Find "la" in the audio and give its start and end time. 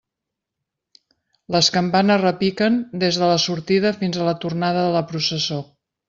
3.33-3.35, 4.29-4.33, 4.97-5.05